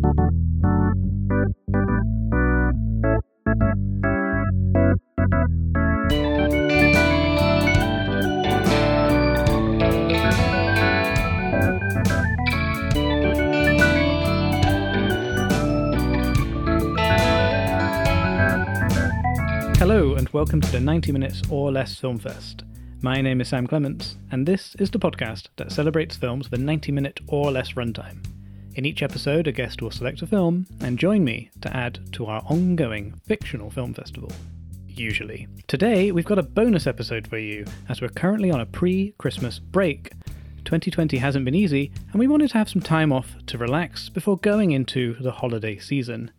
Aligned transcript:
Hello, 0.00 0.14
and 20.14 20.28
welcome 20.28 20.60
to 20.60 20.70
the 20.70 20.78
90 20.80 21.10
Minutes 21.10 21.42
or 21.50 21.72
Less 21.72 21.98
Film 21.98 22.18
Fest. 22.18 22.62
My 23.02 23.20
name 23.20 23.40
is 23.40 23.48
Sam 23.48 23.66
Clements, 23.66 24.16
and 24.30 24.46
this 24.46 24.76
is 24.76 24.92
the 24.92 25.00
podcast 25.00 25.48
that 25.56 25.72
celebrates 25.72 26.14
films 26.16 26.48
with 26.48 26.60
a 26.60 26.62
90 26.62 26.92
minute 26.92 27.18
or 27.26 27.50
less 27.50 27.72
runtime. 27.72 28.37
In 28.78 28.86
each 28.86 29.02
episode, 29.02 29.48
a 29.48 29.52
guest 29.52 29.82
will 29.82 29.90
select 29.90 30.22
a 30.22 30.26
film 30.28 30.64
and 30.80 31.00
join 31.00 31.24
me 31.24 31.50
to 31.62 31.76
add 31.76 31.98
to 32.12 32.26
our 32.26 32.42
ongoing 32.46 33.12
fictional 33.26 33.70
film 33.70 33.92
festival. 33.92 34.30
Usually. 34.86 35.48
Today, 35.66 36.12
we've 36.12 36.24
got 36.24 36.38
a 36.38 36.44
bonus 36.44 36.86
episode 36.86 37.26
for 37.26 37.38
you, 37.38 37.64
as 37.88 38.00
we're 38.00 38.06
currently 38.06 38.52
on 38.52 38.60
a 38.60 38.66
pre 38.66 39.14
Christmas 39.18 39.58
break. 39.58 40.12
2020 40.64 41.16
hasn't 41.16 41.44
been 41.44 41.56
easy, 41.56 41.90
and 42.12 42.20
we 42.20 42.28
wanted 42.28 42.50
to 42.50 42.58
have 42.58 42.68
some 42.68 42.80
time 42.80 43.12
off 43.12 43.34
to 43.46 43.58
relax 43.58 44.10
before 44.10 44.36
going 44.36 44.70
into 44.70 45.14
the 45.14 45.32
holiday 45.32 45.76
season. 45.80 46.30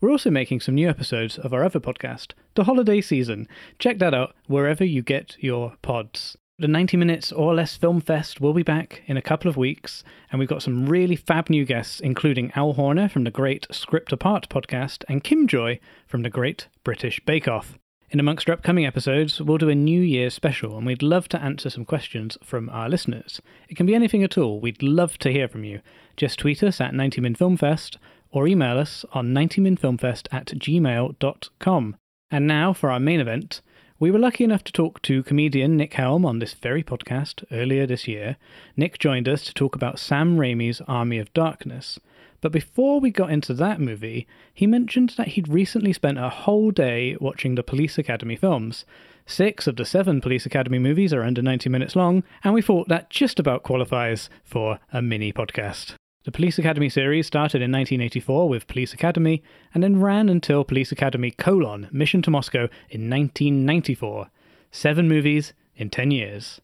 We're 0.00 0.12
also 0.12 0.30
making 0.30 0.60
some 0.60 0.76
new 0.76 0.88
episodes 0.88 1.38
of 1.38 1.52
our 1.52 1.64
other 1.64 1.80
podcast, 1.80 2.34
The 2.54 2.64
Holiday 2.64 3.00
Season. 3.00 3.48
Check 3.80 3.98
that 3.98 4.14
out 4.14 4.36
wherever 4.46 4.84
you 4.84 5.02
get 5.02 5.36
your 5.40 5.74
pods. 5.82 6.36
The 6.56 6.68
90 6.68 6.96
Minutes 6.96 7.32
or 7.32 7.52
Less 7.52 7.76
Film 7.76 8.00
Fest 8.00 8.40
will 8.40 8.52
be 8.52 8.62
back 8.62 9.02
in 9.06 9.16
a 9.16 9.22
couple 9.22 9.50
of 9.50 9.56
weeks, 9.56 10.04
and 10.30 10.38
we've 10.38 10.48
got 10.48 10.62
some 10.62 10.86
really 10.86 11.16
fab 11.16 11.50
new 11.50 11.64
guests, 11.64 11.98
including 11.98 12.52
Al 12.54 12.74
Horner 12.74 13.08
from 13.08 13.24
the 13.24 13.32
great 13.32 13.66
Script 13.72 14.12
Apart 14.12 14.48
podcast 14.48 15.02
and 15.08 15.24
Kim 15.24 15.48
Joy 15.48 15.80
from 16.06 16.22
the 16.22 16.30
great 16.30 16.68
British 16.84 17.18
Bake 17.26 17.48
Off. 17.48 17.76
In 18.08 18.20
amongst 18.20 18.48
our 18.48 18.52
upcoming 18.52 18.86
episodes, 18.86 19.42
we'll 19.42 19.58
do 19.58 19.68
a 19.68 19.74
New 19.74 20.00
Year 20.00 20.30
special, 20.30 20.76
and 20.76 20.86
we'd 20.86 21.02
love 21.02 21.26
to 21.30 21.42
answer 21.42 21.70
some 21.70 21.84
questions 21.84 22.38
from 22.44 22.70
our 22.70 22.88
listeners. 22.88 23.42
It 23.68 23.76
can 23.76 23.86
be 23.86 23.96
anything 23.96 24.22
at 24.22 24.38
all. 24.38 24.60
We'd 24.60 24.80
love 24.80 25.18
to 25.18 25.32
hear 25.32 25.48
from 25.48 25.64
you. 25.64 25.80
Just 26.16 26.38
tweet 26.38 26.62
us 26.62 26.80
at 26.80 26.92
90min 26.92 27.36
filmfest 27.36 27.96
or 28.30 28.46
email 28.46 28.78
us 28.78 29.04
on 29.12 29.34
90minfilmfest 29.34 30.28
at 30.30 30.46
gmail.com. 30.46 31.96
And 32.30 32.46
now 32.46 32.72
for 32.72 32.92
our 32.92 33.00
main 33.00 33.18
event. 33.18 33.60
We 34.04 34.10
were 34.10 34.18
lucky 34.18 34.44
enough 34.44 34.62
to 34.64 34.72
talk 34.72 35.00
to 35.00 35.22
comedian 35.22 35.78
Nick 35.78 35.94
Helm 35.94 36.26
on 36.26 36.38
this 36.38 36.52
very 36.52 36.82
podcast 36.82 37.42
earlier 37.50 37.86
this 37.86 38.06
year. 38.06 38.36
Nick 38.76 38.98
joined 38.98 39.26
us 39.26 39.42
to 39.44 39.54
talk 39.54 39.74
about 39.74 39.98
Sam 39.98 40.36
Raimi's 40.36 40.82
Army 40.86 41.16
of 41.16 41.32
Darkness. 41.32 41.98
But 42.42 42.52
before 42.52 43.00
we 43.00 43.10
got 43.10 43.30
into 43.30 43.54
that 43.54 43.80
movie, 43.80 44.26
he 44.52 44.66
mentioned 44.66 45.14
that 45.16 45.28
he'd 45.28 45.48
recently 45.48 45.94
spent 45.94 46.18
a 46.18 46.28
whole 46.28 46.70
day 46.70 47.16
watching 47.18 47.54
the 47.54 47.62
Police 47.62 47.96
Academy 47.96 48.36
films. 48.36 48.84
Six 49.24 49.66
of 49.66 49.76
the 49.76 49.86
seven 49.86 50.20
Police 50.20 50.44
Academy 50.44 50.78
movies 50.78 51.14
are 51.14 51.22
under 51.22 51.40
90 51.40 51.70
minutes 51.70 51.96
long, 51.96 52.24
and 52.42 52.52
we 52.52 52.60
thought 52.60 52.88
that 52.88 53.08
just 53.08 53.40
about 53.40 53.62
qualifies 53.62 54.28
for 54.44 54.80
a 54.92 55.00
mini 55.00 55.32
podcast. 55.32 55.94
The 56.24 56.32
Police 56.32 56.58
Academy 56.58 56.88
series 56.88 57.26
started 57.26 57.60
in 57.60 57.70
1984 57.70 58.48
with 58.48 58.66
Police 58.66 58.94
Academy 58.94 59.42
and 59.74 59.82
then 59.82 60.00
ran 60.00 60.30
until 60.30 60.64
Police 60.64 60.90
Academy 60.90 61.30
colon 61.30 61.86
Mission 61.92 62.22
to 62.22 62.30
Moscow 62.30 62.70
in 62.88 63.10
1994. 63.10 64.30
Seven 64.70 65.06
movies 65.06 65.52
in 65.76 65.90
10 65.90 66.10
years. 66.12 66.62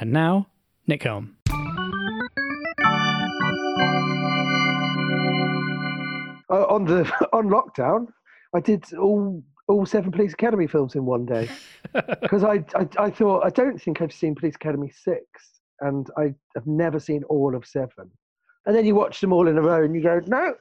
And 0.00 0.12
now, 0.14 0.46
Nick 0.86 1.02
Helm. 1.02 1.36
Uh, 6.48 6.64
on 6.64 6.86
the 6.86 7.00
on 7.34 7.48
lockdown, 7.48 8.06
I 8.54 8.60
did 8.60 8.94
all 8.94 9.42
all 9.68 9.84
seven 9.84 10.10
Police 10.10 10.32
Academy 10.32 10.66
films 10.66 10.94
in 10.94 11.04
one 11.04 11.26
day 11.26 11.50
because 12.22 12.44
I, 12.44 12.64
I 12.74 12.88
I 12.98 13.10
thought 13.10 13.44
I 13.44 13.50
don't 13.50 13.78
think 13.78 14.00
I've 14.00 14.10
seen 14.10 14.34
Police 14.34 14.54
Academy 14.54 14.88
six, 14.88 15.60
and 15.82 16.08
I 16.16 16.32
have 16.54 16.66
never 16.66 16.98
seen 16.98 17.24
all 17.24 17.54
of 17.54 17.66
seven. 17.66 18.10
And 18.66 18.74
then 18.74 18.84
you 18.84 18.94
watch 18.94 19.20
them 19.20 19.32
all 19.32 19.48
in 19.48 19.56
a 19.56 19.62
row, 19.62 19.84
and 19.84 19.94
you 19.94 20.02
go, 20.02 20.20
no, 20.26 20.54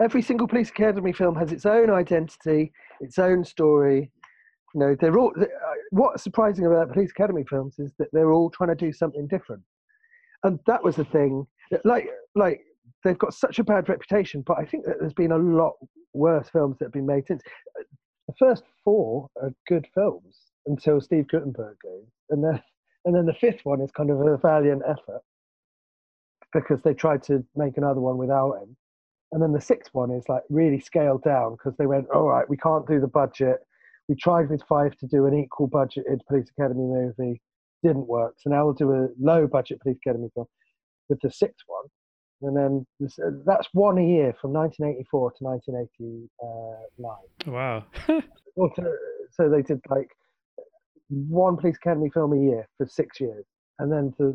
every 0.00 0.22
single 0.22 0.46
Police 0.46 0.70
Academy 0.70 1.12
film 1.12 1.34
has 1.36 1.52
its 1.52 1.66
own 1.66 1.90
identity, 1.90 2.72
its 3.00 3.18
own 3.18 3.44
story. 3.44 4.10
You 4.74 4.80
know, 4.80 4.96
they're 4.98 5.18
all. 5.18 5.32
Uh, 5.38 5.46
what's 5.90 6.22
surprising 6.22 6.66
about 6.66 6.92
Police 6.92 7.10
Academy 7.10 7.44
films 7.48 7.78
is 7.78 7.92
that 7.98 8.08
they're 8.12 8.32
all 8.32 8.50
trying 8.50 8.68
to 8.68 8.74
do 8.74 8.92
something 8.92 9.26
different, 9.26 9.62
and 10.44 10.58
that 10.66 10.84
was 10.84 10.96
the 10.96 11.04
thing. 11.04 11.46
Like, 11.84 12.08
like 12.34 12.60
they've 13.02 13.18
got 13.18 13.34
such 13.34 13.58
a 13.58 13.64
bad 13.64 13.88
reputation, 13.88 14.42
but 14.46 14.58
I 14.58 14.64
think 14.64 14.84
that 14.84 14.96
there's 15.00 15.14
been 15.14 15.32
a 15.32 15.38
lot 15.38 15.74
worse 16.12 16.48
films 16.50 16.78
that 16.78 16.86
have 16.86 16.92
been 16.92 17.06
made 17.06 17.26
since. 17.26 17.42
The 18.28 18.34
first 18.38 18.64
four 18.84 19.28
are 19.42 19.50
good 19.66 19.86
films 19.94 20.36
until 20.66 21.00
Steve 21.00 21.28
Guttenberg 21.28 21.76
goes, 21.82 22.06
and 22.30 22.44
then 22.44 22.62
and 23.04 23.16
then 23.16 23.26
the 23.26 23.34
fifth 23.34 23.64
one 23.64 23.80
is 23.80 23.90
kind 23.90 24.10
of 24.10 24.20
a 24.20 24.36
valiant 24.36 24.82
effort 24.86 25.22
because 26.52 26.80
they 26.82 26.94
tried 26.94 27.22
to 27.24 27.44
make 27.56 27.76
another 27.76 28.00
one 28.00 28.16
without 28.16 28.62
him. 28.62 28.76
And 29.32 29.42
then 29.42 29.52
the 29.52 29.60
sixth 29.60 29.92
one 29.92 30.10
is 30.10 30.24
like 30.28 30.42
really 30.48 30.80
scaled 30.80 31.22
down 31.22 31.52
because 31.52 31.76
they 31.76 31.86
went, 31.86 32.08
all 32.14 32.28
right, 32.28 32.48
we 32.48 32.56
can't 32.56 32.86
do 32.86 33.00
the 33.00 33.08
budget. 33.08 33.58
We 34.08 34.14
tried 34.14 34.48
with 34.48 34.62
five 34.68 34.96
to 34.98 35.06
do 35.06 35.26
an 35.26 35.38
equal 35.38 35.68
budgeted 35.68 36.20
Police 36.26 36.50
Academy 36.56 36.84
movie, 36.84 37.42
didn't 37.82 38.06
work. 38.06 38.36
So 38.38 38.48
now 38.48 38.64
we'll 38.64 38.74
do 38.74 38.92
a 38.92 39.08
low 39.20 39.46
budget 39.46 39.80
Police 39.80 39.98
Academy 40.04 40.30
film 40.34 40.46
with 41.10 41.20
the 41.20 41.30
sixth 41.30 41.64
one. 41.66 41.84
And 42.40 42.56
then 42.56 42.86
this, 43.00 43.18
uh, 43.18 43.32
that's 43.44 43.68
one 43.72 43.98
a 43.98 44.06
year 44.06 44.32
from 44.40 44.52
1984 44.52 45.32
to 45.32 45.44
1989. 45.44 47.16
Wow. 47.46 47.84
so 49.32 49.50
they 49.50 49.62
did 49.62 49.80
like 49.90 50.08
one 51.08 51.56
Police 51.58 51.76
Academy 51.76 52.08
film 52.08 52.32
a 52.32 52.40
year 52.40 52.66
for 52.78 52.86
six 52.86 53.20
years 53.20 53.44
and 53.78 53.92
then 53.92 54.14
the 54.18 54.34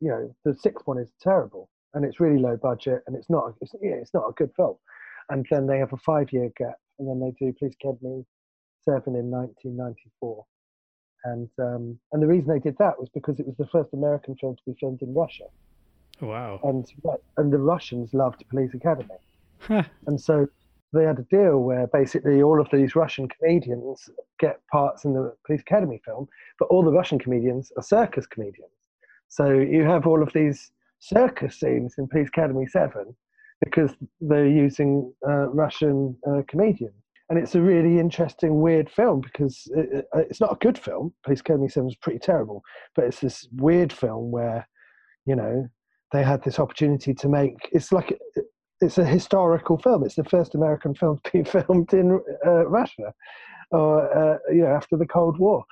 you 0.00 0.08
know 0.08 0.34
the 0.44 0.54
sixth 0.54 0.86
one 0.86 0.98
is 0.98 1.10
terrible 1.20 1.68
and 1.94 2.04
it's 2.04 2.20
really 2.20 2.38
low 2.38 2.56
budget 2.56 3.02
and 3.06 3.16
it's 3.16 3.30
not 3.30 3.54
it's, 3.60 3.72
yeah, 3.82 3.92
it's 3.92 4.14
not 4.14 4.28
a 4.28 4.32
good 4.32 4.50
film. 4.56 4.76
And 5.28 5.46
then 5.50 5.66
they 5.66 5.78
have 5.78 5.92
a 5.92 5.96
five 5.98 6.32
year 6.32 6.50
gap 6.56 6.76
and 6.98 7.08
then 7.08 7.20
they 7.20 7.32
do 7.38 7.52
police 7.58 7.74
academy 7.82 8.24
7 8.84 9.14
in 9.14 9.30
1994 9.30 10.44
and 11.24 11.48
um, 11.58 11.98
and 12.12 12.22
the 12.22 12.26
reason 12.26 12.48
they 12.48 12.58
did 12.58 12.76
that 12.78 12.98
was 12.98 13.08
because 13.14 13.38
it 13.38 13.46
was 13.46 13.56
the 13.56 13.66
first 13.66 13.92
american 13.92 14.34
film 14.36 14.56
to 14.56 14.62
be 14.66 14.76
filmed 14.80 15.02
in 15.02 15.14
russia. 15.14 15.44
Wow. 16.20 16.60
And 16.64 16.86
and 17.36 17.52
the 17.52 17.58
russians 17.58 18.12
loved 18.14 18.44
police 18.50 18.74
academy. 18.74 19.18
And 20.06 20.20
so 20.20 20.46
they 20.92 21.04
had 21.04 21.18
a 21.18 21.22
deal 21.22 21.58
where 21.58 21.86
basically 21.86 22.42
all 22.42 22.60
of 22.60 22.68
these 22.72 22.96
Russian 22.96 23.28
comedians 23.28 24.08
get 24.38 24.60
parts 24.72 25.04
in 25.04 25.12
the 25.12 25.34
Police 25.46 25.60
Academy 25.60 26.00
film, 26.04 26.28
but 26.58 26.66
all 26.66 26.82
the 26.82 26.90
Russian 26.90 27.18
comedians 27.18 27.70
are 27.76 27.82
circus 27.82 28.26
comedians. 28.26 28.72
So 29.30 29.48
you 29.52 29.84
have 29.84 30.06
all 30.06 30.22
of 30.22 30.32
these 30.32 30.70
circus 30.98 31.58
scenes 31.58 31.94
in 31.96 32.08
Police 32.08 32.28
Academy 32.28 32.66
7 32.66 33.16
because 33.64 33.92
they're 34.20 34.46
using 34.46 35.12
uh, 35.26 35.48
Russian 35.48 36.16
uh, 36.28 36.42
comedians. 36.48 36.94
And 37.28 37.38
it's 37.38 37.54
a 37.54 37.60
really 37.60 38.00
interesting, 38.00 38.60
weird 38.60 38.90
film 38.90 39.20
because 39.20 39.70
it, 39.76 39.88
it, 39.92 40.06
it's 40.14 40.40
not 40.40 40.52
a 40.52 40.56
good 40.56 40.76
film. 40.76 41.14
Police 41.24 41.40
Academy 41.40 41.68
7 41.68 41.88
is 41.88 41.96
pretty 41.96 42.18
terrible, 42.18 42.62
but 42.96 43.04
it's 43.04 43.20
this 43.20 43.46
weird 43.52 43.92
film 43.92 44.32
where, 44.32 44.68
you 45.26 45.36
know, 45.36 45.68
they 46.12 46.24
had 46.24 46.42
this 46.42 46.58
opportunity 46.58 47.14
to 47.14 47.28
make 47.28 47.54
it's 47.70 47.92
like 47.92 48.18
it's 48.80 48.98
a 48.98 49.04
historical 49.04 49.78
film. 49.78 50.04
It's 50.04 50.16
the 50.16 50.24
first 50.24 50.56
American 50.56 50.94
film 50.94 51.20
to 51.22 51.30
be 51.30 51.44
filmed 51.44 51.92
in 51.92 52.20
uh, 52.44 52.66
Russia, 52.66 53.14
or 53.70 54.12
uh, 54.16 54.38
you 54.48 54.62
know, 54.62 54.74
after 54.74 54.96
the 54.96 55.06
Cold 55.06 55.38
War 55.38 55.64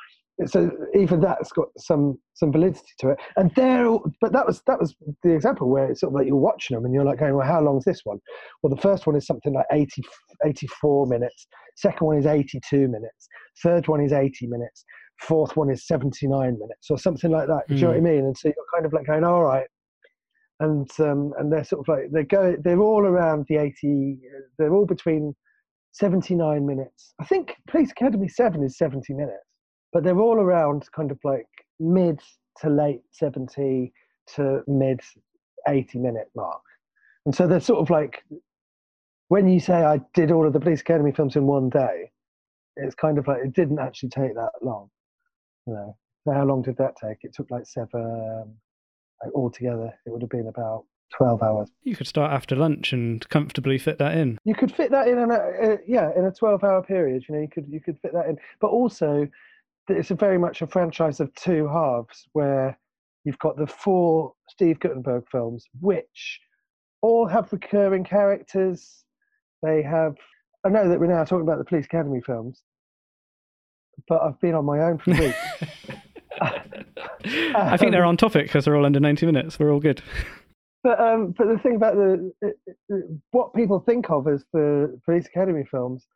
so 0.46 0.70
even 0.94 1.20
that's 1.20 1.50
got 1.50 1.68
some 1.76 2.18
some 2.34 2.52
validity 2.52 2.92
to 3.00 3.10
it. 3.10 3.18
And 3.36 3.52
there, 3.56 3.88
but 4.20 4.32
that 4.32 4.46
was 4.46 4.62
that 4.66 4.78
was 4.78 4.94
the 5.22 5.32
example 5.34 5.68
where 5.68 5.90
it's 5.90 6.00
sort 6.00 6.12
of 6.12 6.14
like 6.14 6.26
you're 6.26 6.36
watching 6.36 6.76
them 6.76 6.84
and 6.84 6.94
you're 6.94 7.04
like 7.04 7.18
going, 7.18 7.34
well, 7.34 7.46
how 7.46 7.60
long 7.60 7.78
is 7.78 7.84
this 7.84 8.02
one? 8.04 8.18
Well, 8.62 8.72
the 8.74 8.80
first 8.80 9.06
one 9.06 9.16
is 9.16 9.26
something 9.26 9.52
like 9.52 9.66
80, 9.72 10.02
84 10.44 11.06
minutes. 11.06 11.46
Second 11.76 12.06
one 12.06 12.18
is 12.18 12.26
82 12.26 12.88
minutes. 12.88 13.28
Third 13.62 13.88
one 13.88 14.00
is 14.00 14.12
80 14.12 14.46
minutes. 14.46 14.84
Fourth 15.20 15.56
one 15.56 15.70
is 15.70 15.86
79 15.86 16.30
minutes 16.30 16.90
or 16.90 16.98
something 16.98 17.32
like 17.32 17.48
that. 17.48 17.64
Mm. 17.64 17.68
Do 17.68 17.74
you 17.74 17.80
know 17.80 17.88
what 17.88 17.96
I 17.96 17.98
hmm. 17.98 18.04
mean? 18.04 18.24
And 18.26 18.38
so 18.38 18.48
you're 18.48 18.54
kind 18.72 18.86
of 18.86 18.92
like 18.92 19.06
going, 19.06 19.24
all 19.24 19.42
right. 19.42 19.66
And 20.60 20.88
um, 21.00 21.32
and 21.38 21.52
they're 21.52 21.64
sort 21.64 21.80
of 21.80 21.88
like 21.88 22.10
they 22.12 22.24
go. 22.24 22.56
They're 22.62 22.80
all 22.80 23.04
around 23.04 23.46
the 23.48 23.56
80. 23.56 24.18
They're 24.58 24.74
all 24.74 24.86
between 24.86 25.34
79 25.92 26.66
minutes. 26.66 27.14
I 27.20 27.24
think 27.24 27.54
Police 27.68 27.92
Academy 27.92 28.28
7 28.28 28.62
is 28.64 28.76
70 28.76 29.14
minutes 29.14 29.47
but 29.92 30.04
they're 30.04 30.18
all 30.18 30.38
around 30.38 30.86
kind 30.92 31.10
of 31.10 31.18
like 31.24 31.48
mid 31.80 32.20
to 32.60 32.68
late 32.68 33.02
70 33.12 33.92
to 34.34 34.62
mid 34.66 35.00
80 35.66 35.98
minute 35.98 36.30
mark. 36.34 36.62
And 37.24 37.34
so 37.34 37.46
they're 37.46 37.60
sort 37.60 37.80
of 37.80 37.90
like, 37.90 38.24
when 39.28 39.48
you 39.48 39.60
say 39.60 39.74
I 39.74 40.00
did 40.14 40.30
all 40.30 40.46
of 40.46 40.52
the 40.52 40.60
Police 40.60 40.80
Academy 40.80 41.12
films 41.12 41.36
in 41.36 41.46
one 41.46 41.68
day, 41.68 42.10
it's 42.76 42.94
kind 42.94 43.18
of 43.18 43.26
like 43.26 43.38
it 43.44 43.52
didn't 43.52 43.78
actually 43.78 44.10
take 44.10 44.34
that 44.34 44.52
long. 44.62 44.88
You 45.66 45.74
know, 45.74 45.96
so 46.24 46.32
how 46.32 46.44
long 46.44 46.62
did 46.62 46.76
that 46.78 46.96
take? 46.96 47.18
It 47.22 47.34
took 47.34 47.50
like 47.50 47.66
seven, 47.66 48.54
like 49.22 49.34
altogether, 49.34 49.92
it 50.06 50.10
would 50.10 50.22
have 50.22 50.30
been 50.30 50.46
about 50.46 50.84
12 51.16 51.42
hours. 51.42 51.68
You 51.82 51.96
could 51.96 52.06
start 52.06 52.32
after 52.32 52.56
lunch 52.56 52.92
and 52.92 53.26
comfortably 53.28 53.78
fit 53.78 53.98
that 53.98 54.16
in. 54.16 54.38
You 54.44 54.54
could 54.54 54.74
fit 54.74 54.90
that 54.90 55.08
in, 55.08 55.18
in 55.18 55.30
a, 55.30 55.34
uh, 55.34 55.76
yeah, 55.86 56.10
in 56.16 56.24
a 56.24 56.32
12 56.32 56.64
hour 56.64 56.82
period. 56.82 57.24
You 57.28 57.34
know, 57.34 57.40
you 57.40 57.48
could 57.48 57.66
you 57.68 57.80
could 57.80 57.98
fit 58.00 58.12
that 58.14 58.26
in. 58.26 58.38
But 58.60 58.68
also, 58.68 59.28
it's 59.88 60.10
a 60.10 60.14
very 60.14 60.38
much 60.38 60.62
a 60.62 60.66
franchise 60.66 61.20
of 61.20 61.34
two 61.34 61.68
halves 61.68 62.26
where 62.32 62.78
you've 63.24 63.38
got 63.38 63.56
the 63.56 63.66
four 63.66 64.32
Steve 64.48 64.80
Guttenberg 64.80 65.24
films, 65.30 65.66
which 65.80 66.40
all 67.02 67.26
have 67.26 67.52
recurring 67.52 68.04
characters. 68.04 69.04
They 69.62 69.82
have. 69.82 70.14
I 70.64 70.70
know 70.70 70.88
that 70.88 70.98
we're 70.98 71.06
now 71.06 71.24
talking 71.24 71.42
about 71.42 71.58
the 71.58 71.64
Police 71.64 71.86
Academy 71.86 72.20
films, 72.24 72.62
but 74.08 74.20
I've 74.22 74.40
been 74.40 74.54
on 74.54 74.64
my 74.64 74.80
own 74.80 74.98
for 74.98 75.12
weeks. 75.12 75.38
I 77.54 77.76
think 77.76 77.92
they're 77.92 78.04
on 78.04 78.16
topic 78.16 78.46
because 78.46 78.64
they're 78.64 78.76
all 78.76 78.86
under 78.86 79.00
90 79.00 79.26
minutes. 79.26 79.58
We're 79.58 79.72
all 79.72 79.80
good. 79.80 80.02
But 80.84 81.00
um, 81.00 81.34
but 81.36 81.48
the 81.48 81.58
thing 81.58 81.76
about 81.76 81.94
the 81.96 82.32
what 83.32 83.52
people 83.54 83.80
think 83.80 84.10
of 84.10 84.28
as 84.28 84.44
the 84.52 84.98
Police 85.04 85.26
Academy 85.26 85.64
films, 85.68 86.06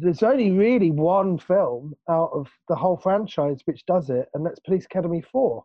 there's 0.00 0.22
only 0.22 0.50
really 0.50 0.90
one 0.90 1.38
film 1.38 1.94
out 2.08 2.30
of 2.32 2.48
the 2.68 2.76
whole 2.76 2.96
franchise 2.96 3.60
which 3.64 3.84
does 3.86 4.10
it, 4.10 4.28
and 4.34 4.44
that's 4.44 4.60
Police 4.60 4.84
Academy 4.84 5.22
Four. 5.32 5.64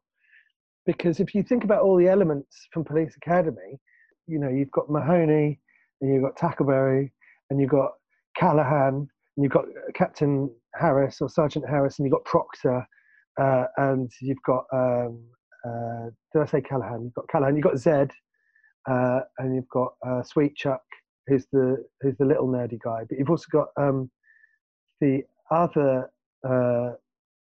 Because 0.86 1.20
if 1.20 1.36
you 1.36 1.44
think 1.44 1.64
about 1.64 1.84
all 1.84 1.98
the 1.98 2.08
elements 2.08 2.68
from 2.72 2.84
Police 2.84 3.16
Academy, 3.18 3.80
you 4.28 4.40
know 4.40 4.50
you've 4.50 4.72
got 4.72 4.90
Mahoney, 4.90 5.60
and 6.02 6.14
you've 6.14 6.24
got 6.24 6.38
Tackleberry, 6.38 7.12
and 7.50 7.60
you've 7.60 7.70
got 7.70 7.92
Callahan, 8.38 8.96
and 8.96 9.44
you've 9.44 9.52
got 9.52 9.66
Captain 9.94 10.50
Harris 10.76 11.22
or 11.22 11.30
Sergeant 11.30 11.68
Harris, 11.68 12.00
and 12.00 12.06
you've 12.06 12.14
got 12.14 12.26
Proctor, 12.26 12.86
uh, 13.40 13.66
and 13.78 14.12
you've 14.22 14.42
got 14.46 14.66
um, 14.74 15.24
uh, 15.66 16.10
did 16.34 16.42
I 16.42 16.46
say 16.46 16.62
Callahan? 16.62 17.04
You've 17.04 17.14
got 17.14 17.28
Callahan. 17.28 17.56
You've 17.56 17.66
got 17.66 17.78
Zed, 17.78 18.12
uh, 18.90 19.20
and 19.38 19.56
you've 19.56 19.70
got 19.70 19.94
uh, 20.06 20.22
Sweetchuck, 20.24 20.80
who's 21.28 21.46
the 21.52 21.84
who's 22.02 22.18
the 22.18 22.26
little 22.26 22.48
nerdy 22.48 22.80
guy. 22.84 23.04
But 23.08 23.20
you've 23.20 23.30
also 23.30 23.46
got 23.52 23.68
um, 23.78 24.10
the 25.02 25.24
other 25.50 26.10
uh, 26.48 26.92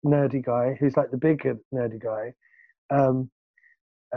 nerdy 0.05 0.43
guy, 0.43 0.77
who's 0.79 0.95
like 0.95 1.11
the 1.11 1.17
bigger 1.17 1.57
nerdy 1.73 2.01
guy. 2.01 2.33
Um, 2.89 3.29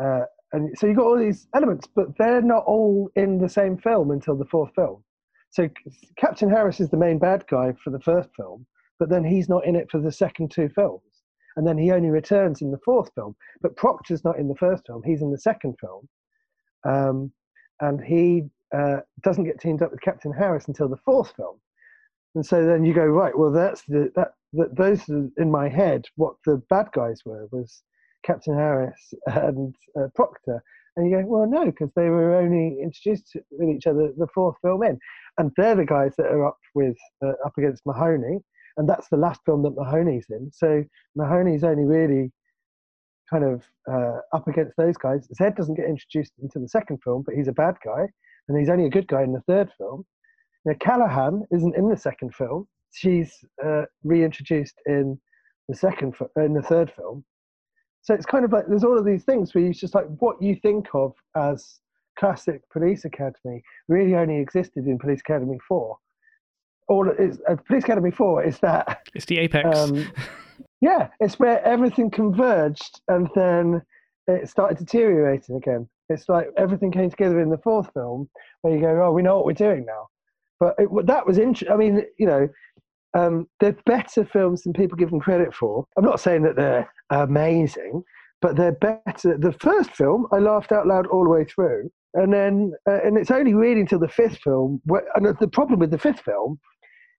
uh, 0.00 0.22
and 0.52 0.78
so 0.78 0.86
you've 0.86 0.96
got 0.96 1.06
all 1.06 1.18
these 1.18 1.48
elements, 1.54 1.88
but 1.94 2.16
they're 2.18 2.42
not 2.42 2.64
all 2.64 3.10
in 3.16 3.38
the 3.38 3.48
same 3.48 3.76
film 3.76 4.12
until 4.12 4.36
the 4.36 4.44
fourth 4.44 4.70
film. 4.76 5.02
So 5.50 5.68
Captain 6.16 6.48
Harris 6.48 6.78
is 6.78 6.90
the 6.90 6.96
main 6.96 7.18
bad 7.18 7.44
guy 7.50 7.74
for 7.82 7.90
the 7.90 8.00
first 8.00 8.30
film, 8.36 8.66
but 9.00 9.08
then 9.08 9.24
he's 9.24 9.48
not 9.48 9.66
in 9.66 9.74
it 9.74 9.90
for 9.90 9.98
the 9.98 10.12
second 10.12 10.52
two 10.52 10.68
films 10.68 11.02
and 11.56 11.66
then 11.66 11.78
he 11.78 11.90
only 11.90 12.10
returns 12.10 12.62
in 12.62 12.70
the 12.70 12.78
fourth 12.84 13.10
film. 13.14 13.36
But 13.60 13.76
Proctor's 13.76 14.24
not 14.24 14.38
in 14.38 14.48
the 14.48 14.56
first 14.56 14.86
film; 14.86 15.02
he's 15.04 15.22
in 15.22 15.30
the 15.30 15.38
second 15.38 15.76
film, 15.80 16.08
um, 16.84 17.32
and 17.80 18.02
he 18.02 18.44
uh, 18.74 18.98
doesn't 19.22 19.44
get 19.44 19.60
teamed 19.60 19.82
up 19.82 19.90
with 19.90 20.00
Captain 20.00 20.32
Harris 20.32 20.68
until 20.68 20.88
the 20.88 20.96
fourth 21.04 21.32
film. 21.36 21.60
And 22.34 22.44
so 22.44 22.64
then 22.64 22.84
you 22.84 22.94
go 22.94 23.04
right. 23.04 23.36
Well, 23.36 23.52
that's 23.52 23.82
the 23.82 24.10
that, 24.16 24.32
that 24.54 24.76
those 24.76 25.06
in 25.08 25.50
my 25.50 25.68
head. 25.68 26.06
What 26.16 26.34
the 26.46 26.62
bad 26.70 26.88
guys 26.92 27.20
were 27.24 27.46
was 27.52 27.82
Captain 28.24 28.56
Harris 28.56 29.14
and 29.26 29.74
uh, 29.98 30.08
Proctor. 30.14 30.62
And 30.96 31.10
you 31.10 31.16
go, 31.16 31.26
well, 31.26 31.48
no, 31.48 31.66
because 31.66 31.90
they 31.96 32.10
were 32.10 32.34
only 32.34 32.78
introduced 32.82 33.34
with 33.50 33.68
each 33.68 33.86
other 33.86 34.12
the 34.16 34.26
fourth 34.34 34.56
film 34.60 34.82
in, 34.82 34.98
and 35.38 35.50
they're 35.56 35.74
the 35.74 35.86
guys 35.86 36.12
that 36.18 36.26
are 36.26 36.46
up 36.46 36.58
with 36.74 36.96
uh, 37.24 37.32
up 37.46 37.54
against 37.56 37.86
Mahoney, 37.86 38.40
and 38.76 38.86
that's 38.88 39.08
the 39.08 39.16
last 39.16 39.40
film 39.46 39.62
that 39.62 39.74
Mahoney's 39.74 40.26
in. 40.28 40.50
So 40.52 40.84
Mahoney's 41.16 41.64
only 41.64 41.84
really 41.84 42.30
kind 43.30 43.44
of 43.44 43.62
uh, 43.90 44.18
up 44.34 44.46
against 44.48 44.76
those 44.76 44.98
guys. 44.98 45.26
Zed 45.34 45.56
doesn't 45.56 45.76
get 45.76 45.86
introduced 45.86 46.32
into 46.42 46.58
the 46.58 46.68
second 46.68 46.98
film, 47.02 47.22
but 47.24 47.34
he's 47.34 47.48
a 47.48 47.52
bad 47.52 47.76
guy, 47.82 48.06
and 48.48 48.58
he's 48.58 48.68
only 48.68 48.84
a 48.84 48.90
good 48.90 49.08
guy 49.08 49.22
in 49.22 49.32
the 49.32 49.42
third 49.46 49.70
film. 49.78 50.04
Now 50.64 50.74
Callahan 50.80 51.44
isn't 51.50 51.76
in 51.76 51.88
the 51.88 51.96
second 51.96 52.34
film; 52.34 52.66
she's 52.92 53.44
uh, 53.64 53.82
reintroduced 54.04 54.80
in 54.86 55.18
the 55.68 55.76
second 55.76 56.14
in 56.36 56.54
the 56.54 56.62
third 56.62 56.92
film. 56.92 57.24
So 58.02 58.14
it's 58.14 58.26
kind 58.26 58.44
of 58.44 58.52
like 58.52 58.66
there's 58.66 58.84
all 58.84 58.98
of 58.98 59.04
these 59.04 59.24
things 59.24 59.54
where 59.54 59.64
you 59.64 59.72
just 59.72 59.94
like 59.94 60.06
what 60.18 60.42
you 60.42 60.56
think 60.56 60.88
of 60.94 61.14
as 61.36 61.80
classic 62.18 62.62
Police 62.70 63.04
Academy 63.04 63.62
really 63.88 64.14
only 64.14 64.38
existed 64.38 64.86
in 64.86 64.98
Police 64.98 65.20
Academy 65.20 65.58
Four 65.66 65.98
all 66.88 67.08
it's 67.18 67.38
uh, 67.48 67.56
Police 67.66 67.84
Academy 67.84 68.10
Four 68.10 68.44
is 68.44 68.58
that 68.60 69.06
it's 69.14 69.26
the 69.26 69.38
apex. 69.38 69.76
Um, 69.76 70.06
yeah, 70.80 71.08
it's 71.20 71.38
where 71.38 71.64
everything 71.64 72.10
converged 72.10 73.00
and 73.08 73.28
then 73.34 73.82
it 74.26 74.48
started 74.48 74.78
deteriorating 74.78 75.56
again. 75.56 75.88
It's 76.08 76.28
like 76.28 76.48
everything 76.56 76.90
came 76.90 77.10
together 77.10 77.40
in 77.40 77.50
the 77.50 77.58
fourth 77.58 77.92
film 77.94 78.28
where 78.60 78.74
you 78.74 78.80
go, 78.80 79.02
oh, 79.04 79.12
we 79.12 79.22
know 79.22 79.36
what 79.36 79.46
we're 79.46 79.52
doing 79.52 79.84
now. 79.86 80.08
But 80.62 80.76
it, 80.78 81.06
that 81.08 81.26
was 81.26 81.38
interesting. 81.38 81.74
I 81.74 81.76
mean, 81.76 82.04
you 82.20 82.26
know, 82.26 82.48
um, 83.14 83.48
they're 83.58 83.76
better 83.84 84.24
films 84.24 84.62
than 84.62 84.72
people 84.72 84.96
give 84.96 85.10
them 85.10 85.18
credit 85.18 85.52
for. 85.52 85.84
I'm 85.96 86.04
not 86.04 86.20
saying 86.20 86.42
that 86.42 86.54
they're 86.54 86.88
amazing, 87.10 88.04
but 88.40 88.54
they're 88.54 88.70
better. 88.70 89.36
The 89.36 89.56
first 89.58 89.90
film, 89.96 90.28
I 90.30 90.38
laughed 90.38 90.70
out 90.70 90.86
loud 90.86 91.08
all 91.08 91.24
the 91.24 91.30
way 91.30 91.44
through. 91.44 91.90
And 92.14 92.32
then, 92.32 92.74
uh, 92.88 93.00
and 93.02 93.18
it's 93.18 93.32
only 93.32 93.54
really 93.54 93.80
until 93.80 93.98
the 93.98 94.06
fifth 94.06 94.38
film. 94.38 94.80
Where, 94.84 95.02
and 95.16 95.36
the 95.40 95.48
problem 95.48 95.80
with 95.80 95.90
the 95.90 95.98
fifth 95.98 96.20
film 96.20 96.60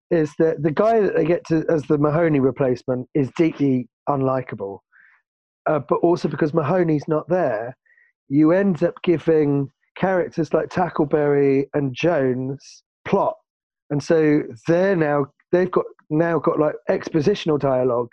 is 0.09 0.31
that 0.39 0.63
the 0.63 0.71
guy 0.71 1.01
that 1.01 1.13
they 1.13 1.25
get 1.25 1.45
to 1.47 1.65
as 1.67 1.83
the 1.83 1.97
Mahoney 1.97 2.39
replacement 2.39 3.09
is 3.13 3.29
deeply 3.35 3.89
unlikable. 4.07 4.77
Uh, 5.65 5.79
but 5.79 5.97
also 5.97 6.29
because 6.29 6.53
Mahoney's 6.53 7.09
not 7.09 7.27
there, 7.27 7.75
you 8.29 8.53
end 8.53 8.83
up 8.83 8.93
giving 9.03 9.67
characters 9.97 10.53
like 10.53 10.69
Tackleberry 10.69 11.65
and 11.73 11.93
Jones 11.93 12.83
plot, 13.13 13.35
and 13.89 14.01
so 14.01 14.43
they're 14.67 14.95
now 14.95 15.25
they've 15.51 15.71
got 15.71 15.85
now 16.09 16.39
got 16.39 16.59
like 16.59 16.75
expositional 16.89 17.59
dialogue 17.59 18.11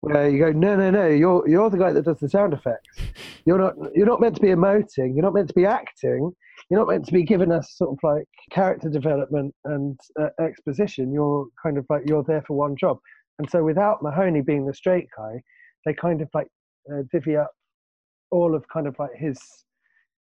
where 0.00 0.28
you 0.28 0.38
go, 0.38 0.50
no, 0.50 0.74
no, 0.76 0.90
no, 0.90 1.06
you're 1.06 1.48
you're 1.48 1.70
the 1.70 1.78
guy 1.78 1.92
that 1.92 2.04
does 2.04 2.18
the 2.18 2.28
sound 2.28 2.52
effects. 2.52 2.98
You're 3.44 3.58
not 3.58 3.74
you're 3.94 4.06
not 4.06 4.20
meant 4.20 4.36
to 4.36 4.40
be 4.40 4.48
emoting. 4.48 5.14
You're 5.14 5.24
not 5.24 5.34
meant 5.34 5.48
to 5.48 5.54
be 5.54 5.66
acting 5.66 6.32
you're 6.70 6.80
not 6.80 6.88
meant 6.88 7.04
to 7.04 7.12
be 7.12 7.22
giving 7.22 7.52
us 7.52 7.76
sort 7.76 7.90
of 7.90 7.98
like 8.02 8.26
character 8.50 8.88
development 8.88 9.54
and 9.64 9.98
uh, 10.20 10.28
exposition. 10.40 11.12
You're 11.12 11.46
kind 11.62 11.78
of 11.78 11.86
like 11.90 12.02
you're 12.06 12.24
there 12.24 12.42
for 12.46 12.56
one 12.56 12.76
job. 12.76 12.98
And 13.38 13.48
so 13.50 13.62
without 13.62 14.02
Mahoney 14.02 14.40
being 14.40 14.66
the 14.66 14.74
straight 14.74 15.08
guy, 15.16 15.42
they 15.84 15.94
kind 15.94 16.22
of 16.22 16.28
like 16.32 16.48
uh, 16.90 17.02
divvy 17.12 17.36
up 17.36 17.50
all 18.30 18.54
of 18.54 18.64
kind 18.72 18.86
of 18.86 18.96
like 18.98 19.10
his 19.14 19.38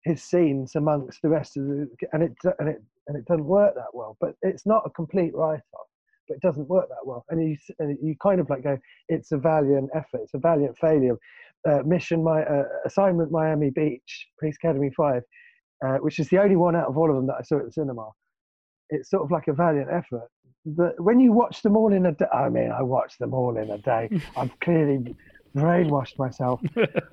his 0.05 0.23
scenes 0.23 0.77
amongst 0.77 1.21
the 1.21 1.29
rest 1.29 1.59
of 1.59 1.65
the 1.67 1.87
and 2.15 2.23
it 2.23 2.33
and 2.59 2.71
it 2.71 2.83
and 3.11 3.19
it 3.19 3.27
doesn't 3.27 3.45
work 3.45 3.75
that 3.75 3.93
well. 3.93 4.17
But 4.21 4.35
it's 4.43 4.65
not 4.65 4.83
a 4.87 4.91
complete 4.91 5.35
write 5.35 5.61
off. 5.75 5.87
But 6.29 6.37
it 6.37 6.43
doesn't 6.43 6.69
work 6.69 6.89
that 6.89 7.05
well, 7.05 7.25
and 7.31 7.43
you 7.43 7.57
and 7.81 7.99
you 8.01 8.15
kind 8.23 8.41
of 8.41 8.49
like 8.49 8.63
go, 8.63 8.79
it's 9.09 9.33
a 9.33 9.37
valiant 9.37 9.91
effort, 9.95 10.21
it's 10.23 10.35
a 10.35 10.39
valiant 10.39 10.79
failure. 10.79 11.17
Uh, 11.69 11.83
mission 11.85 12.23
my 12.25 12.43
uh, 12.45 12.63
assignment 12.87 13.31
Miami 13.31 13.71
Beach, 13.71 14.29
Police 14.39 14.57
Academy 14.63 14.91
Five 14.97 15.25
uh, 15.85 15.97
which 15.99 16.19
is 16.19 16.29
the 16.29 16.39
only 16.39 16.57
one 16.57 16.77
out 16.77 16.89
of 16.89 16.97
all 16.97 17.11
of 17.11 17.17
them 17.17 17.27
that 17.27 17.37
I 17.39 17.43
saw 17.43 17.59
at 17.59 17.65
the 17.65 17.73
cinema. 17.73 18.11
It's 18.91 19.11
sort 19.11 19.23
of 19.23 19.31
like 19.31 19.49
a 19.49 19.53
valiant 19.53 19.89
effort. 19.91 20.29
The, 20.65 20.95
when 20.99 21.21
you 21.21 21.33
watch 21.33 21.63
them 21.63 21.77
all 21.77 21.93
in 21.93 22.07
a 22.07 22.13
day, 22.13 22.27
I 22.33 22.49
mean, 22.49 22.71
I 22.71 22.83
watched 22.83 23.19
them 23.19 23.33
all 23.33 23.57
in 23.57 23.71
a 23.71 23.79
day. 23.79 24.11
I've 24.37 24.59
clearly 24.61 25.17
brainwashed 25.57 26.19
myself. 26.19 26.61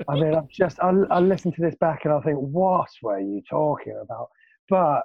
I 0.10 0.16
mean, 0.16 0.36
I've 0.36 0.50
just, 0.50 0.80
I, 0.82 0.92
I 1.10 1.20
listen 1.20 1.52
to 1.54 1.62
this 1.62 1.76
back 1.76 2.06
and 2.06 2.14
I 2.14 2.20
think, 2.22 2.38
what 2.38 2.90
were 3.02 3.20
you 3.20 3.42
talking 3.50 3.98
about? 4.02 4.30
But 4.70 5.04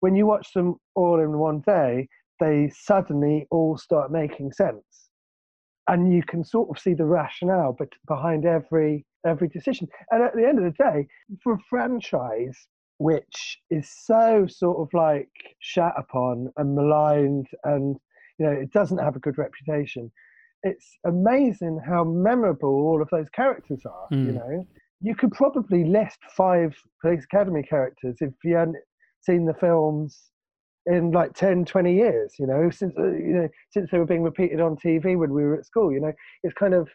when 0.00 0.14
you 0.16 0.26
watch 0.26 0.52
them 0.52 0.76
all 0.94 1.20
in 1.20 1.38
one 1.38 1.60
day, 1.60 2.08
they 2.38 2.70
suddenly 2.74 3.46
all 3.50 3.76
start 3.76 4.10
making 4.10 4.52
sense. 4.52 5.10
And 5.88 6.12
you 6.12 6.22
can 6.22 6.44
sort 6.44 6.70
of 6.70 6.80
see 6.80 6.94
the 6.94 7.04
rationale 7.04 7.74
but 7.78 7.88
behind 8.06 8.44
every 8.44 9.04
every 9.26 9.48
decision. 9.48 9.86
And 10.10 10.22
at 10.22 10.34
the 10.34 10.46
end 10.46 10.58
of 10.58 10.64
the 10.64 10.82
day, 10.82 11.06
for 11.42 11.54
a 11.54 11.58
franchise 11.68 12.68
which 13.00 13.58
is 13.70 13.90
so 14.04 14.46
sort 14.46 14.78
of 14.78 14.92
like 14.92 15.30
shat 15.60 15.94
upon 15.96 16.52
and 16.58 16.74
maligned 16.74 17.46
and 17.64 17.96
you 18.38 18.44
know 18.44 18.52
it 18.52 18.70
doesn't 18.72 18.98
have 18.98 19.16
a 19.16 19.18
good 19.20 19.38
reputation 19.38 20.12
it's 20.64 20.98
amazing 21.06 21.80
how 21.84 22.04
memorable 22.04 22.68
all 22.68 23.00
of 23.00 23.08
those 23.10 23.30
characters 23.30 23.80
are 23.86 24.06
mm. 24.12 24.26
you 24.26 24.32
hmm. 24.32 24.36
know 24.36 24.66
you 25.00 25.14
could 25.14 25.32
probably 25.32 25.82
list 25.82 26.18
five 26.36 26.76
police 27.00 27.24
academy 27.24 27.62
characters 27.62 28.16
if 28.20 28.34
you 28.44 28.54
hadn't 28.54 28.76
seen 29.22 29.46
the 29.46 29.54
films 29.54 30.30
in 30.86 31.10
like 31.12 31.34
10 31.34 31.66
20 31.66 31.94
years 31.94 32.34
you 32.38 32.46
know 32.46 32.70
since 32.70 32.94
uh, 32.98 33.10
you 33.12 33.34
know 33.34 33.48
since 33.70 33.90
they 33.90 33.98
were 33.98 34.06
being 34.06 34.22
repeated 34.22 34.60
on 34.60 34.76
tv 34.76 35.16
when 35.16 35.32
we 35.32 35.42
were 35.42 35.56
at 35.56 35.66
school 35.66 35.92
you 35.92 36.00
know 36.00 36.12
it's 36.42 36.54
kind 36.54 36.72
of 36.72 36.88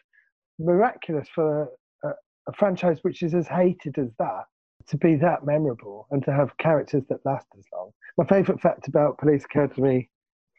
miraculous 0.58 1.28
for 1.34 1.68
a, 2.04 2.08
a 2.48 2.52
franchise 2.58 2.98
which 3.02 3.22
is 3.22 3.34
as 3.34 3.46
hated 3.46 3.96
as 3.98 4.10
that 4.18 4.44
to 4.88 4.96
be 4.96 5.16
that 5.16 5.44
memorable 5.44 6.06
and 6.10 6.24
to 6.24 6.32
have 6.32 6.56
characters 6.58 7.02
that 7.08 7.24
last 7.24 7.46
as 7.58 7.64
long. 7.72 7.90
My 8.16 8.24
favourite 8.24 8.60
fact 8.60 8.88
about 8.88 9.18
Police 9.18 9.44
Academy 9.44 10.08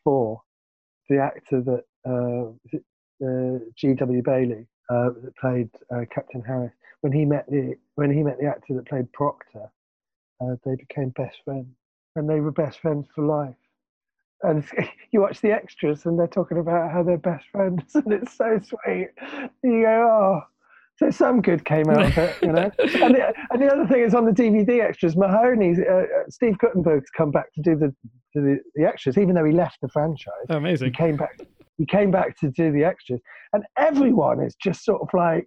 4, 0.04 0.42
the 1.10 1.20
actor 1.20 1.62
that 1.62 1.84
uh, 2.06 2.78
uh, 3.26 3.60
G.W. 3.76 4.22
Bailey 4.24 4.68
uh, 4.90 5.10
that 5.24 5.36
played 5.40 5.70
uh, 5.94 6.02
Captain 6.14 6.42
Harris, 6.42 6.74
when 7.02 7.14
he 7.14 7.26
met 7.26 7.46
the 7.50 7.76
when 7.96 8.12
he 8.12 8.24
met 8.24 8.38
the 8.40 8.48
actor 8.48 8.74
that 8.76 8.88
played 8.88 9.12
Proctor, 9.14 9.72
uh, 10.42 10.56
they 10.66 10.76
became 10.76 11.10
best 11.10 11.38
friends, 11.44 11.76
and 12.16 12.30
they 12.30 12.40
were 12.40 12.52
best 12.52 12.80
friends 12.80 13.08
for 13.14 13.26
life. 13.26 13.56
And 14.44 14.64
you 15.12 15.22
watch 15.22 15.42
the 15.42 15.52
extras, 15.52 16.06
and 16.06 16.20
they're 16.20 16.28
talking 16.28 16.60
about 16.60 16.92
how 16.92 17.04
they're 17.04 17.18
best 17.18 17.46
friends, 17.52 17.84
and 17.96 18.12
it's 18.14 18.36
so 18.36 18.60
sweet. 18.64 19.10
You 19.64 19.84
go, 19.84 20.10
oh. 20.12 20.42
So 20.98 21.12
some 21.12 21.44
good 21.44 21.64
came 21.64 21.88
out 21.92 22.06
of 22.06 22.18
it, 22.18 22.36
you 22.42 22.52
know. 22.52 22.72
and, 22.80 23.14
the, 23.14 23.34
and 23.52 23.62
the 23.62 23.72
other 23.72 23.86
thing 23.86 24.02
is 24.02 24.16
on 24.16 24.26
the 24.26 24.32
DVD 24.32 24.82
extras, 24.82 25.16
Mahoney's 25.16 25.78
uh, 25.78 25.94
uh, 25.94 26.06
Steve 26.28 26.58
Guttenberg's 26.58 27.12
come 27.16 27.30
back 27.30 27.54
to 27.54 27.62
do 27.62 27.76
the 27.76 27.96
to 28.34 28.42
the, 28.42 28.58
the 28.74 28.84
extras, 28.84 29.16
even 29.16 29.36
though 29.36 29.46
he 29.46 29.52
left 29.52 29.78
the 29.82 29.90
franchise. 29.90 30.34
Oh, 30.50 30.58
amazing. 30.58 30.88
He 30.88 30.92
came 30.94 31.16
back. 31.16 31.40
He 31.78 31.86
came 31.86 32.10
back 32.10 32.36
to 32.40 32.50
do 32.50 32.72
the 32.72 32.84
extras, 32.84 33.22
and 33.54 33.64
everyone 33.78 34.42
is 34.42 34.56
just 34.56 34.84
sort 34.84 35.04
of 35.04 35.10
like 35.14 35.46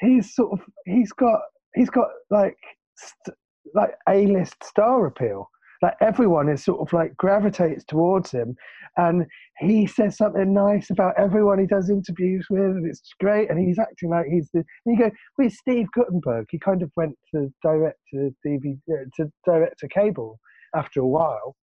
he's 0.00 0.34
sort 0.34 0.52
of 0.52 0.60
he's 0.84 1.12
got 1.12 1.40
he's 1.74 1.88
got 1.90 2.08
like 2.30 2.58
st- 2.96 3.36
like 3.74 3.94
a 4.08 4.26
list 4.26 4.62
star 4.64 5.06
appeal. 5.06 5.48
Like 5.80 5.96
everyone 6.00 6.48
is 6.48 6.64
sort 6.64 6.80
of 6.80 6.92
like 6.92 7.16
gravitates 7.16 7.84
towards 7.84 8.30
him, 8.30 8.54
and 8.96 9.26
he 9.58 9.86
says 9.86 10.16
something 10.16 10.54
nice 10.54 10.90
about 10.90 11.14
everyone 11.18 11.58
he 11.58 11.66
does 11.66 11.90
interviews 11.90 12.46
with, 12.50 12.62
and 12.62 12.86
it's 12.86 13.02
great. 13.18 13.50
And 13.50 13.58
he's 13.58 13.80
acting 13.80 14.10
like 14.10 14.26
he's 14.26 14.48
the. 14.54 14.62
And 14.86 14.96
you 14.96 15.04
go, 15.04 15.10
with 15.38 15.52
Steve 15.52 15.88
Guttenberg, 15.92 16.46
he 16.50 16.58
kind 16.60 16.82
of 16.82 16.92
went 16.96 17.16
to 17.34 17.52
direct 17.64 17.98
to 18.14 18.32
DVD 18.46 18.78
uh, 18.90 19.04
to 19.16 19.32
direct 19.44 19.80
to 19.80 19.88
cable 19.88 20.38
after 20.76 21.00
a 21.00 21.06
while, 21.06 21.56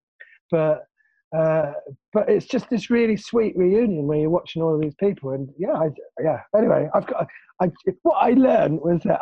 but 0.51 0.83
uh, 1.37 1.71
but 2.11 2.27
it's 2.27 2.47
just 2.47 2.69
this 2.69 2.89
really 2.89 3.15
sweet 3.15 3.55
reunion 3.55 4.07
where 4.07 4.17
you're 4.17 4.29
watching 4.29 4.61
all 4.61 4.75
of 4.75 4.81
these 4.81 4.95
people, 4.99 5.31
and 5.31 5.47
yeah, 5.57 5.73
I, 5.73 5.89
yeah. 6.21 6.41
Anyway, 6.57 6.89
I've 6.93 7.07
got 7.07 7.27
I, 7.61 7.71
what 8.01 8.15
I 8.15 8.31
learned 8.31 8.79
was 8.81 9.01
that 9.05 9.21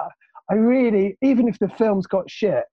I 0.50 0.56
really, 0.56 1.18
even 1.22 1.48
if 1.48 1.60
the 1.60 1.70
film's 1.70 2.08
got 2.08 2.30
shit, 2.30 2.64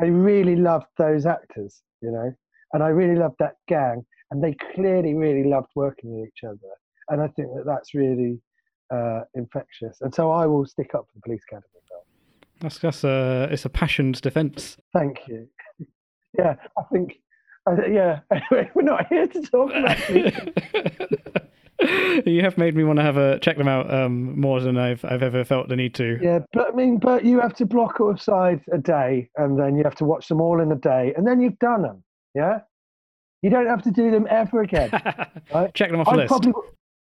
I 0.00 0.06
really 0.06 0.56
loved 0.56 0.86
those 0.98 1.26
actors, 1.26 1.82
you 2.00 2.10
know, 2.10 2.32
and 2.72 2.82
I 2.82 2.88
really 2.88 3.16
loved 3.18 3.36
that 3.38 3.54
gang, 3.68 4.04
and 4.30 4.42
they 4.42 4.56
clearly 4.74 5.14
really 5.14 5.48
loved 5.48 5.68
working 5.74 6.18
with 6.18 6.28
each 6.28 6.44
other, 6.44 6.58
and 7.08 7.22
I 7.22 7.28
think 7.28 7.48
that 7.54 7.64
that's 7.66 7.94
really 7.94 8.40
uh, 8.92 9.20
infectious, 9.34 9.98
and 10.00 10.14
so 10.14 10.30
I 10.30 10.46
will 10.46 10.66
stick 10.66 10.94
up 10.94 11.06
for 11.06 11.12
the 11.14 11.22
Police 11.22 11.42
Academy 11.48 11.68
film. 11.88 12.02
That's 12.60 12.78
that's 12.78 13.04
a 13.04 13.48
it's 13.50 13.64
a 13.64 13.70
passion's 13.70 14.20
defence. 14.20 14.76
Thank 14.92 15.26
you. 15.28 15.48
yeah, 16.38 16.56
I 16.78 16.82
think. 16.92 17.18
Uh, 17.68 17.86
yeah. 17.86 18.20
Anyway, 18.30 18.70
we're 18.74 18.82
not 18.82 19.08
here 19.08 19.26
to 19.26 19.42
talk 19.42 19.70
about 19.74 19.98
you 22.26 22.42
have 22.42 22.58
made 22.58 22.74
me 22.74 22.84
want 22.84 22.98
to 22.98 23.02
have 23.02 23.16
a 23.16 23.38
check 23.38 23.56
them 23.56 23.68
out 23.68 23.92
um, 23.92 24.38
more 24.38 24.60
than 24.60 24.76
I've 24.76 25.04
I've 25.04 25.22
ever 25.22 25.44
felt 25.44 25.68
the 25.68 25.76
need 25.76 25.94
to. 25.96 26.18
Yeah, 26.22 26.40
but 26.52 26.68
I 26.68 26.70
mean, 26.72 26.98
but 26.98 27.24
you 27.24 27.40
have 27.40 27.54
to 27.56 27.66
block 27.66 28.00
aside 28.00 28.60
a 28.72 28.78
day, 28.78 29.30
and 29.36 29.58
then 29.58 29.76
you 29.76 29.84
have 29.84 29.94
to 29.96 30.04
watch 30.04 30.28
them 30.28 30.40
all 30.40 30.60
in 30.60 30.72
a 30.72 30.76
day, 30.76 31.12
and 31.16 31.26
then 31.26 31.40
you've 31.40 31.58
done 31.58 31.82
them. 31.82 32.02
Yeah, 32.34 32.60
you 33.42 33.50
don't 33.50 33.66
have 33.66 33.82
to 33.82 33.90
do 33.90 34.10
them 34.10 34.26
ever 34.28 34.62
again. 34.62 34.90
right? 35.54 35.72
Check 35.74 35.90
them 35.90 36.00
off 36.00 36.06
the 36.06 36.12
I'll 36.12 36.16
list. 36.16 36.28
Probably, 36.28 36.52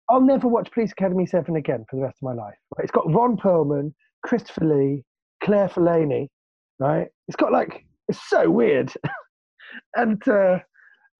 I'll 0.09 0.21
never 0.21 0.47
watch 0.47 0.71
Police 0.71 0.91
Academy 0.91 1.25
Seven 1.25 1.55
again 1.55 1.85
for 1.89 1.97
the 1.97 2.03
rest 2.03 2.17
of 2.21 2.23
my 2.23 2.33
life. 2.33 2.55
Right? 2.77 2.83
It's 2.83 2.91
got 2.91 3.11
Ron 3.13 3.37
Perlman, 3.37 3.93
Christopher 4.23 4.65
Lee, 4.65 5.03
Claire 5.43 5.69
Forlani. 5.69 6.27
Right? 6.79 7.07
It's 7.27 7.35
got 7.35 7.51
like 7.51 7.85
it's 8.07 8.29
so 8.29 8.49
weird, 8.49 8.93
and 9.95 10.21
uh, 10.27 10.59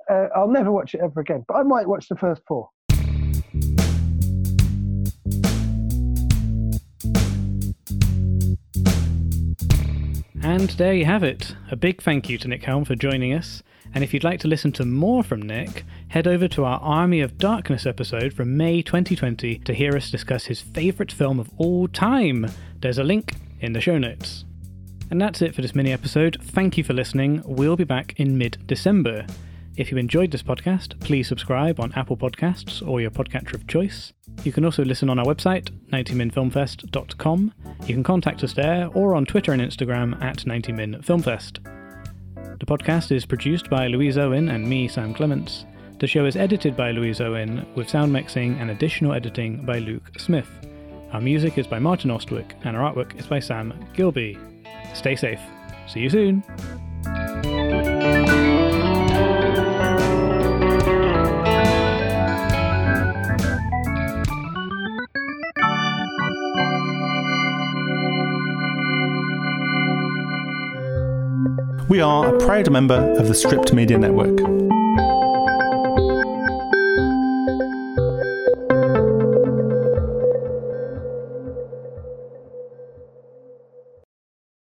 uh, 0.10 0.28
I'll 0.36 0.50
never 0.50 0.72
watch 0.72 0.94
it 0.94 1.02
ever 1.04 1.20
again. 1.20 1.44
But 1.48 1.58
I 1.58 1.64
might 1.64 1.88
watch 1.88 2.08
the 2.08 2.16
first 2.16 2.42
four. 2.48 2.70
And 10.50 10.72
there 10.72 10.96
you 10.96 11.06
have 11.06 11.22
it. 11.22 11.56
A 11.70 11.76
big 11.76 12.02
thank 12.02 12.28
you 12.28 12.40
to 12.40 12.48
Nick 12.48 12.64
Helm 12.64 12.84
for 12.84 12.96
joining 12.96 13.36
us. 13.36 13.62
And 13.94 14.04
if 14.04 14.16
you'd 14.16 14.24
like 14.24 14.40
to 14.40 14.48
listen 14.48 14.72
to 14.74 14.84
more 14.84 15.24
from 15.24 15.44
Nick, 15.44 15.86
head 16.08 16.26
over 16.26 16.48
to 16.48 16.66
our 16.66 16.80
Army 16.80 17.22
of 17.22 17.38
Darkness 17.38 17.86
episode 17.86 18.34
from 18.34 18.58
May 18.58 18.82
2020 18.82 19.60
to 19.60 19.74
hear 19.76 19.96
us 19.96 20.10
discuss 20.10 20.46
his 20.46 20.60
favourite 20.60 21.12
film 21.12 21.40
of 21.40 21.52
all 21.58 21.88
time. 21.88 22.48
There's 22.80 22.98
a 22.98 23.04
link 23.04 23.36
in 23.60 23.74
the 23.74 23.80
show 23.80 24.00
notes. 24.00 24.44
And 25.12 25.22
that's 25.22 25.44
it 25.44 25.54
for 25.54 25.62
this 25.62 25.76
mini 25.76 25.94
episode. 25.94 26.40
Thank 26.42 26.80
you 26.80 26.84
for 26.84 26.94
listening. 26.94 27.44
We'll 27.46 27.76
be 27.76 27.84
back 27.84 28.16
in 28.18 28.36
mid 28.36 28.58
December. 28.66 29.28
If 29.80 29.92
you 29.94 29.98
enjoyed 29.98 30.32
this 30.32 30.44
podcast, 30.44 31.00
please 31.00 31.30
subscribe 31.30 31.80
on 31.80 31.94
Apple 31.94 32.18
Podcasts 32.18 32.86
or 32.86 33.00
your 33.00 33.12
podcatcher 33.12 33.54
of 33.54 33.66
choice. 33.66 34.12
You 34.44 34.52
can 34.52 34.66
also 34.66 34.84
listen 34.84 35.10
on 35.10 35.18
our 35.20 35.26
website, 35.26 35.70
90minfilmfest.com. 35.94 37.54
You 37.88 37.94
can 37.94 38.04
contact 38.04 38.44
us 38.44 38.52
there 38.52 38.90
or 38.94 39.16
on 39.16 39.26
Twitter 39.26 39.54
and 39.54 39.62
Instagram 39.62 40.22
at 40.22 40.40
90minfilmfest. 40.40 41.64
The 42.60 42.66
podcast 42.66 43.14
is 43.14 43.26
produced 43.26 43.70
by 43.70 43.88
Louise 43.88 44.18
Owen 44.18 44.50
and 44.50 44.68
me, 44.68 44.90
Sam 44.90 45.14
Clements. 45.14 45.64
The 46.00 46.08
show 46.08 46.26
is 46.26 46.36
edited 46.36 46.76
by 46.76 46.92
Louise 46.92 47.22
Owen, 47.22 47.66
with 47.76 47.90
sound 47.90 48.12
mixing 48.12 48.60
and 48.60 48.72
additional 48.72 49.14
editing 49.14 49.66
by 49.66 49.80
Luke 49.80 50.12
Smith. 50.18 50.50
Our 51.14 51.22
music 51.22 51.58
is 51.58 51.68
by 51.68 51.80
Martin 51.80 52.12
Ostwick, 52.12 52.54
and 52.66 52.76
our 52.76 52.94
artwork 52.94 53.18
is 53.18 53.28
by 53.28 53.40
Sam 53.40 53.74
Gilby. 53.94 54.38
Stay 54.94 55.16
safe. 55.16 55.40
See 55.88 56.02
you 56.02 56.10
soon. 56.10 56.44
We 72.00 72.04
are 72.04 72.34
a 72.34 72.40
proud 72.40 72.72
member 72.72 72.96
of 73.20 73.28
the 73.28 73.36
Script 73.36 73.74
Media 73.74 73.98
Network. 73.98 74.69